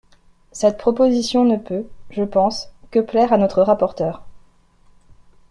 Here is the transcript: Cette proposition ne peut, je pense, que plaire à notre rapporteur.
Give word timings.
Cette 0.51 0.79
proposition 0.79 1.43
ne 1.45 1.57
peut, 1.57 1.85
je 2.09 2.23
pense, 2.23 2.71
que 2.89 2.97
plaire 2.99 3.33
à 3.33 3.37
notre 3.37 3.61
rapporteur. 3.61 4.23